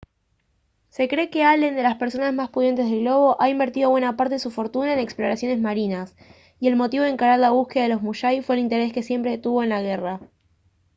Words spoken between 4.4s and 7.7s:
fortuna en exploraciones marinas y el motivo de encarar la